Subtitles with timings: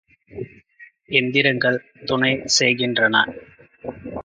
[1.11, 1.77] எந்திரங்கள்
[2.05, 3.15] துணை செய்கின்றன.